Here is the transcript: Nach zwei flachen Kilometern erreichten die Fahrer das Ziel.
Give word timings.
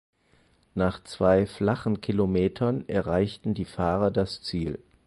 Nach 0.73 1.03
zwei 1.03 1.45
flachen 1.45 2.01
Kilometern 2.01 2.89
erreichten 2.89 3.53
die 3.53 3.65
Fahrer 3.65 4.09
das 4.09 4.41
Ziel. 4.41 4.79